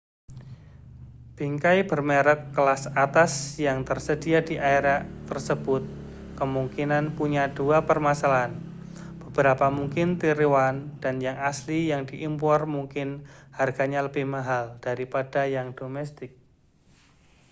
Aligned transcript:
bingkai 1.37 1.79
bermerek 1.89 2.39
kelas 2.57 2.83
atas 3.05 3.33
yang 3.67 3.79
tersedia 3.89 4.39
di 4.49 4.55
area 4.73 4.97
tersebut 5.29 5.83
kemungkinan 6.41 7.05
punya 7.19 7.43
dua 7.57 7.77
permasalahan 7.89 8.53
beberapa 9.23 9.65
mungkin 9.77 10.07
tiruan 10.21 10.75
dan 11.03 11.15
yang 11.27 11.37
asli 11.51 11.79
yang 11.93 12.01
diimpor 12.09 12.59
mungkin 12.75 13.09
harganya 13.59 13.99
lebih 14.07 14.25
mahal 14.35 14.63
daripada 14.85 15.41
yang 15.55 15.67
domestik 15.79 16.31